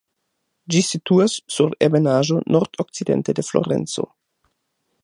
[0.75, 4.09] Ĝi situas sur ebenaĵo nordokcidente de Florenco.